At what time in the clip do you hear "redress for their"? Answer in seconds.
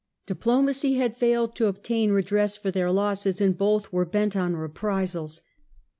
2.11-2.89